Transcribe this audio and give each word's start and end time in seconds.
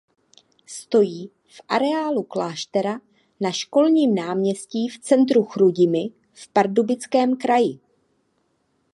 Stojí 0.65 1.31
v 1.47 1.61
areálu 1.69 2.23
kláštera 2.23 3.01
na 3.41 3.51
Školním 3.51 4.15
náměstí 4.15 4.89
v 4.89 4.99
centru 4.99 5.43
Chrudimi 5.43 6.07
v 6.33 6.47
Pardubickém 6.53 7.37
kraji. 7.37 7.79